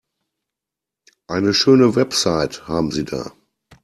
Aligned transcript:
Eine 1.27 1.53
schöne 1.53 1.95
Website 1.95 2.67
haben 2.67 2.89
Sie 2.89 3.05
da. 3.05 3.33